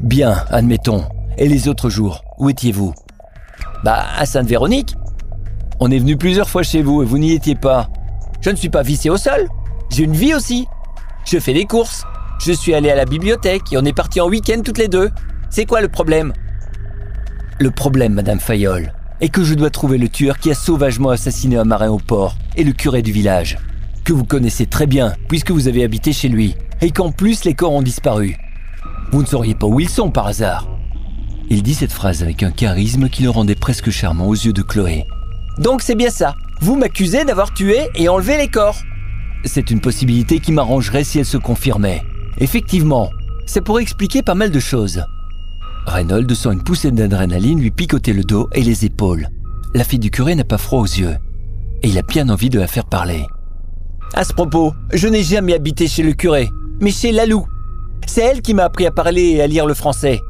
Bien, 0.00 0.44
admettons. 0.50 1.04
Et 1.38 1.48
les 1.48 1.68
autres 1.68 1.88
jours, 1.88 2.24
où 2.38 2.50
étiez-vous? 2.50 2.92
Bah, 3.84 4.04
à 4.18 4.26
Sainte-Véronique. 4.26 4.96
On 5.78 5.90
est 5.90 5.98
venu 5.98 6.16
plusieurs 6.16 6.50
fois 6.50 6.64
chez 6.64 6.82
vous 6.82 7.02
et 7.02 7.06
vous 7.06 7.18
n'y 7.18 7.32
étiez 7.32 7.54
pas. 7.54 7.88
Je 8.40 8.50
ne 8.50 8.56
suis 8.56 8.68
pas 8.68 8.82
vissé 8.82 9.10
au 9.10 9.16
sol. 9.16 9.48
J'ai 9.90 10.02
une 10.02 10.12
vie 10.12 10.34
aussi. 10.34 10.66
Je 11.24 11.38
fais 11.38 11.54
des 11.54 11.66
courses. 11.66 12.04
Je 12.40 12.52
suis 12.52 12.74
allé 12.74 12.90
à 12.90 12.96
la 12.96 13.04
bibliothèque 13.04 13.72
et 13.72 13.78
on 13.78 13.84
est 13.84 13.92
parti 13.92 14.20
en 14.20 14.28
week-end 14.28 14.62
toutes 14.64 14.78
les 14.78 14.88
deux. 14.88 15.10
C'est 15.50 15.66
quoi 15.66 15.80
le 15.80 15.88
problème? 15.88 16.32
Le 17.58 17.70
problème, 17.70 18.14
Madame 18.14 18.40
Fayol, 18.40 18.92
est 19.20 19.28
que 19.28 19.44
je 19.44 19.54
dois 19.54 19.70
trouver 19.70 19.98
le 19.98 20.08
tueur 20.08 20.38
qui 20.38 20.50
a 20.50 20.54
sauvagement 20.54 21.10
assassiné 21.10 21.56
un 21.56 21.64
marin 21.64 21.90
au 21.90 21.98
port 21.98 22.34
et 22.56 22.64
le 22.64 22.72
curé 22.72 23.02
du 23.02 23.12
village 23.12 23.56
que 24.04 24.12
vous 24.12 24.24
connaissez 24.24 24.66
très 24.66 24.86
bien 24.86 25.14
puisque 25.28 25.50
vous 25.50 25.68
avez 25.68 25.84
habité 25.84 26.12
chez 26.12 26.28
lui, 26.28 26.54
et 26.80 26.90
qu'en 26.90 27.12
plus 27.12 27.44
les 27.44 27.54
corps 27.54 27.72
ont 27.72 27.82
disparu. 27.82 28.36
Vous 29.12 29.22
ne 29.22 29.26
sauriez 29.26 29.54
pas 29.54 29.66
où 29.66 29.80
ils 29.80 29.88
sont 29.88 30.10
par 30.10 30.26
hasard. 30.26 30.68
Il 31.48 31.62
dit 31.62 31.74
cette 31.74 31.92
phrase 31.92 32.22
avec 32.22 32.42
un 32.42 32.52
charisme 32.52 33.08
qui 33.08 33.24
le 33.24 33.30
rendait 33.30 33.56
presque 33.56 33.90
charmant 33.90 34.28
aux 34.28 34.34
yeux 34.34 34.52
de 34.52 34.62
Chloé. 34.62 35.04
Donc 35.58 35.82
c'est 35.82 35.96
bien 35.96 36.10
ça. 36.10 36.34
Vous 36.60 36.76
m'accusez 36.76 37.24
d'avoir 37.24 37.52
tué 37.52 37.88
et 37.94 38.08
enlevé 38.08 38.36
les 38.36 38.48
corps. 38.48 38.76
C'est 39.44 39.70
une 39.70 39.80
possibilité 39.80 40.38
qui 40.38 40.52
m'arrangerait 40.52 41.04
si 41.04 41.18
elle 41.18 41.24
se 41.24 41.38
confirmait. 41.38 42.02
Effectivement, 42.38 43.10
ça 43.46 43.60
pourrait 43.60 43.82
expliquer 43.82 44.22
pas 44.22 44.34
mal 44.34 44.50
de 44.50 44.60
choses. 44.60 45.02
Reynolds 45.86 46.34
sent 46.34 46.52
une 46.52 46.62
poussée 46.62 46.92
d'adrénaline 46.92 47.60
lui 47.60 47.70
picoter 47.70 48.12
le 48.12 48.22
dos 48.22 48.48
et 48.52 48.62
les 48.62 48.84
épaules. 48.84 49.28
La 49.74 49.82
fille 49.82 49.98
du 49.98 50.10
curé 50.10 50.34
n'a 50.34 50.44
pas 50.44 50.58
froid 50.58 50.80
aux 50.80 50.84
yeux. 50.84 51.16
Et 51.82 51.88
il 51.88 51.98
a 51.98 52.02
bien 52.02 52.28
envie 52.28 52.50
de 52.50 52.60
la 52.60 52.66
faire 52.66 52.84
parler. 52.84 53.26
À 54.20 54.24
ce 54.24 54.34
propos, 54.34 54.74
je 54.92 55.08
n'ai 55.08 55.22
jamais 55.22 55.54
habité 55.54 55.88
chez 55.88 56.02
le 56.02 56.12
curé, 56.12 56.50
mais 56.82 56.90
chez 56.90 57.10
Lalou. 57.10 57.46
C'est 58.06 58.20
elle 58.20 58.42
qui 58.42 58.52
m'a 58.52 58.64
appris 58.64 58.84
à 58.84 58.90
parler 58.90 59.22
et 59.30 59.40
à 59.40 59.46
lire 59.46 59.64
le 59.64 59.72
français. 59.72 60.20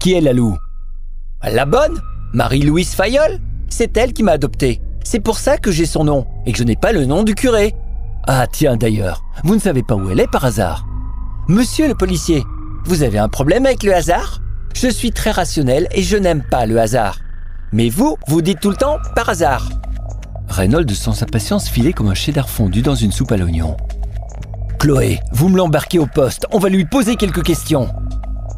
Qui 0.00 0.14
est 0.14 0.22
Lalou? 0.22 0.56
La 1.42 1.66
bonne? 1.66 2.00
Marie-Louise 2.32 2.94
Fayol? 2.94 3.38
C'est 3.68 3.94
elle 3.98 4.14
qui 4.14 4.22
m'a 4.22 4.32
adopté. 4.32 4.80
C'est 5.04 5.20
pour 5.20 5.36
ça 5.36 5.58
que 5.58 5.70
j'ai 5.70 5.84
son 5.84 6.04
nom 6.04 6.26
et 6.46 6.52
que 6.52 6.56
je 6.56 6.64
n'ai 6.64 6.76
pas 6.76 6.92
le 6.92 7.04
nom 7.04 7.24
du 7.24 7.34
curé. 7.34 7.74
Ah 8.26 8.46
tiens 8.50 8.78
d'ailleurs, 8.78 9.22
vous 9.44 9.54
ne 9.54 9.60
savez 9.60 9.82
pas 9.82 9.96
où 9.96 10.08
elle 10.08 10.20
est 10.20 10.30
par 10.30 10.46
hasard 10.46 10.86
Monsieur 11.46 11.88
le 11.88 11.94
policier, 11.94 12.42
vous 12.86 13.02
avez 13.02 13.18
un 13.18 13.28
problème 13.28 13.66
avec 13.66 13.82
le 13.82 13.94
hasard? 13.94 14.40
Je 14.74 14.88
suis 14.88 15.12
très 15.12 15.30
rationnel 15.30 15.88
et 15.90 16.02
je 16.02 16.16
n'aime 16.16 16.42
pas 16.50 16.64
le 16.64 16.80
hasard. 16.80 17.18
Mais 17.70 17.90
vous, 17.90 18.16
vous 18.28 18.40
dites 18.40 18.60
tout 18.60 18.70
le 18.70 18.76
temps 18.76 18.96
par 19.14 19.28
hasard. 19.28 19.68
Reynolds 20.48 20.94
sent 20.94 21.12
sa 21.14 21.26
patience 21.26 21.68
filer 21.68 21.92
comme 21.92 22.08
un 22.08 22.14
cheddar 22.14 22.48
fondu 22.48 22.82
dans 22.82 22.94
une 22.94 23.12
soupe 23.12 23.32
à 23.32 23.36
l'oignon. 23.36 23.76
Chloé, 24.78 25.20
vous 25.32 25.48
me 25.48 25.56
l'embarquez 25.56 25.98
au 25.98 26.06
poste, 26.06 26.46
on 26.52 26.58
va 26.58 26.68
lui 26.68 26.84
poser 26.84 27.16
quelques 27.16 27.42
questions. 27.42 27.88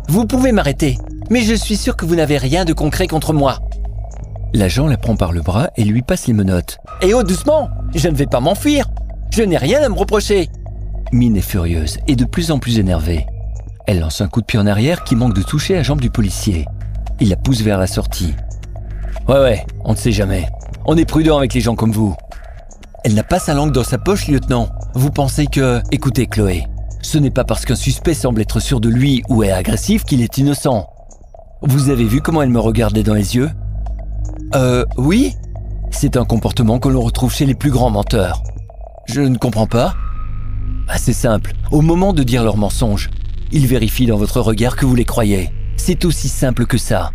Vous 0.09 0.27
pouvez 0.27 0.53
m'arrêter, 0.53 0.99
mais 1.31 1.43
je 1.43 1.55
suis 1.55 1.77
sûr 1.77 1.97
que 1.97 2.05
vous 2.05 2.17
n'avez 2.17 2.39
rien 2.39 2.65
de 2.65 2.73
concret 2.73 3.07
contre 3.07 3.33
moi. 3.33 3.59
L'agent 4.55 4.87
la 4.87 4.97
prend 4.97 5.17
par 5.17 5.33
le 5.33 5.43
bras 5.43 5.71
et 5.77 5.85
lui 5.85 6.03
passe 6.03 6.27
les 6.27 6.33
menottes. 6.33 6.79
Et 7.03 7.13
oh, 7.15 7.23
doucement 7.23 7.69
Je 7.95 8.09
ne 8.09 8.15
vais 8.17 8.27
pas 8.27 8.41
m'enfuir 8.41 8.87
Je 9.31 9.43
n'ai 9.43 9.59
rien 9.59 9.83
à 9.83 9.89
me 9.89 9.95
reprocher 9.95 10.49
Mine 11.13 11.37
est 11.37 11.43
furieuse 11.43 11.99
et 12.07 12.17
de 12.17 12.25
plus 12.25 12.51
en 12.51 12.59
plus 12.59 12.79
énervée. 12.79 13.27
Elle 13.87 14.01
lance 14.01 14.21
un 14.21 14.29
coup 14.29 14.41
de 14.41 14.47
pied 14.47 14.59
en 14.59 14.67
arrière 14.67 15.05
qui 15.05 15.17
manque 15.17 15.35
de 15.35 15.43
toucher 15.43 15.75
la 15.75 15.83
jambe 15.83 16.01
du 16.01 16.11
policier. 16.11 16.67
Il 17.21 17.31
la 17.31 17.37
pousse 17.37 17.63
vers 17.63 17.79
la 17.79 17.87
sortie. 17.87 18.35
Ouais, 19.27 19.41
ouais, 19.41 19.67
on 19.85 19.93
ne 19.93 19.97
sait 19.97 20.13
jamais. 20.13 20.49
On 20.91 20.97
est 20.97 21.05
prudent 21.05 21.37
avec 21.37 21.53
les 21.53 21.61
gens 21.61 21.75
comme 21.75 21.93
vous. 21.93 22.17
Elle 23.05 23.13
n'a 23.13 23.23
pas 23.23 23.39
sa 23.39 23.53
langue 23.53 23.73
dans 23.73 23.85
sa 23.85 23.99
poche, 23.99 24.27
lieutenant. 24.27 24.71
Vous 24.95 25.11
pensez 25.11 25.47
que... 25.47 25.83
Écoutez, 25.93 26.27
Chloé, 26.27 26.65
ce 27.03 27.19
n'est 27.19 27.31
pas 27.31 27.45
parce 27.45 27.67
qu'un 27.67 27.77
suspect 27.77 28.15
semble 28.15 28.41
être 28.41 28.59
sûr 28.59 28.81
de 28.81 28.89
lui 28.89 29.23
ou 29.29 29.43
est 29.43 29.51
agressif 29.51 30.05
qu'il 30.05 30.23
est 30.23 30.39
innocent. 30.39 30.89
Vous 31.61 31.91
avez 31.91 32.07
vu 32.07 32.23
comment 32.23 32.41
elle 32.41 32.49
me 32.49 32.59
regardait 32.59 33.03
dans 33.03 33.13
les 33.13 33.37
yeux? 33.37 33.51
Euh, 34.55 34.87
oui 34.97 35.35
C'est 35.91 36.17
un 36.17 36.25
comportement 36.25 36.79
que 36.79 36.89
l'on 36.89 37.03
retrouve 37.03 37.35
chez 37.35 37.45
les 37.45 37.55
plus 37.55 37.71
grands 37.71 37.91
menteurs. 37.91 38.43
Je 39.05 39.21
ne 39.21 39.37
comprends 39.37 39.67
pas. 39.67 39.95
Ah, 40.89 40.97
c'est 40.97 41.13
simple. 41.13 41.53
Au 41.71 41.83
moment 41.83 42.15
de 42.15 42.23
dire 42.23 42.45
leur 42.45 42.57
mensonge, 42.57 43.11
ils 43.53 43.67
vérifient 43.67 44.07
dans 44.07 44.17
votre 44.17 44.41
regard 44.41 44.75
que 44.75 44.87
vous 44.87 44.95
les 44.95 45.05
croyez. 45.05 45.51
C'est 45.77 46.07
aussi 46.07 46.31
simple 46.31 46.65
que 46.65 46.79
ça. 46.79 47.11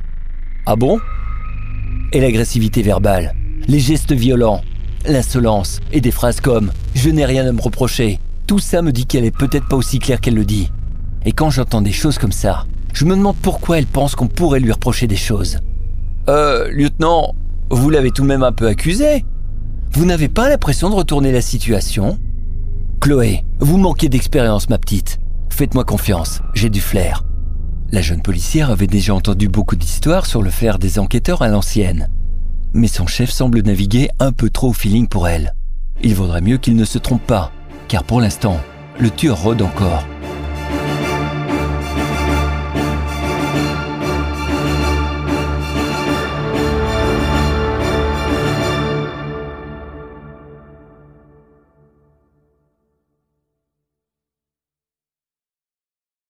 Ah 0.67 0.75
bon? 0.75 0.99
Et 2.11 2.21
l'agressivité 2.21 2.83
verbale? 2.83 3.33
Les 3.67 3.79
gestes 3.79 4.13
violents, 4.13 4.61
l'insolence 5.05 5.79
et 5.91 6.01
des 6.01 6.11
phrases 6.11 6.41
comme⁇ 6.41 6.67
Je 6.95 7.09
n'ai 7.09 7.25
rien 7.25 7.45
à 7.47 7.51
me 7.51 7.61
reprocher⁇ 7.61 8.09
tout 8.47 8.59
ça 8.59 8.81
me 8.81 8.91
dit 8.91 9.05
qu'elle 9.05 9.23
est 9.23 9.35
peut-être 9.35 9.67
pas 9.67 9.77
aussi 9.77 9.99
claire 9.99 10.19
qu'elle 10.19 10.35
le 10.35 10.45
dit. 10.45 10.69
Et 11.25 11.31
quand 11.31 11.49
j'entends 11.49 11.81
des 11.81 11.93
choses 11.93 12.17
comme 12.17 12.33
ça, 12.33 12.65
je 12.93 13.05
me 13.05 13.15
demande 13.15 13.37
pourquoi 13.41 13.77
elle 13.77 13.85
pense 13.85 14.15
qu'on 14.15 14.27
pourrait 14.27 14.59
lui 14.59 14.71
reprocher 14.71 15.07
des 15.07 15.15
choses. 15.15 15.59
Euh, 16.27 16.69
lieutenant, 16.69 17.35
vous 17.69 17.89
l'avez 17.89 18.11
tout 18.11 18.23
de 18.23 18.27
même 18.27 18.43
un 18.43 18.51
peu 18.51 18.67
accusé. 18.67 19.23
Vous 19.93 20.05
n'avez 20.05 20.27
pas 20.27 20.49
l'impression 20.49 20.89
de 20.89 20.95
retourner 20.95 21.31
la 21.31 21.41
situation? 21.41 22.17
Chloé, 22.99 23.43
vous 23.59 23.77
manquez 23.77 24.09
d'expérience, 24.09 24.69
ma 24.69 24.77
petite. 24.77 25.19
Faites-moi 25.49 25.85
confiance, 25.85 26.41
j'ai 26.53 26.69
du 26.69 26.81
flair. 26.81 27.23
La 27.91 28.01
jeune 28.01 28.21
policière 28.21 28.71
avait 28.71 28.87
déjà 28.87 29.13
entendu 29.13 29.47
beaucoup 29.47 29.75
d'histoires 29.75 30.25
sur 30.25 30.41
le 30.41 30.49
flair 30.49 30.79
des 30.79 30.99
enquêteurs 30.99 31.43
à 31.43 31.47
l'ancienne 31.47 32.09
mais 32.73 32.87
son 32.87 33.07
chef 33.07 33.29
semble 33.29 33.61
naviguer 33.61 34.09
un 34.19 34.31
peu 34.31 34.49
trop 34.49 34.69
au 34.69 34.73
feeling 34.73 35.07
pour 35.07 35.27
elle. 35.27 35.53
Il 36.01 36.15
vaudrait 36.15 36.41
mieux 36.41 36.57
qu'il 36.57 36.75
ne 36.75 36.85
se 36.85 36.97
trompe 36.97 37.25
pas, 37.25 37.51
car 37.87 38.03
pour 38.03 38.19
l'instant, 38.19 38.59
le 38.99 39.09
tueur 39.09 39.41
rôde 39.41 39.61
encore. 39.61 40.03